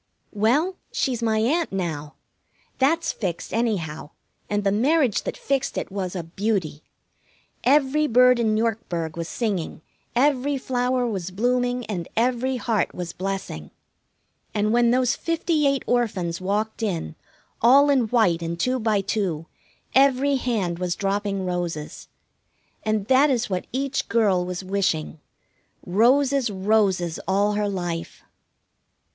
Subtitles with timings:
[0.33, 2.15] Well, she's my Aunt now.
[2.79, 4.09] That's fixed, anyhow,
[4.49, 6.81] and the marriage that fixed it was a beauty.
[7.63, 9.83] Every bird in Yorkburg was singing,
[10.15, 13.69] every flower was blooming, and every heart was blessing;
[14.55, 17.13] and when those fifty eight orphans walked in,
[17.61, 19.45] all in white and two by two,
[19.93, 22.07] every hand was dropping roses.
[22.81, 25.19] And that is what each girl was wishing:
[25.85, 28.23] Roses, roses all her life!